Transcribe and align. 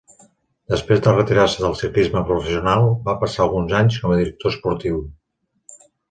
Després 0.73 1.01
de 1.07 1.11
retirar-se 1.17 1.59
del 1.65 1.75
ciclisme 1.81 2.23
professional 2.29 2.85
va 3.09 3.15
passar 3.25 3.43
alguns 3.45 3.75
anys 3.81 3.99
com 4.05 4.15
a 4.15 4.17
director 4.21 4.53
esportiu. 4.55 4.97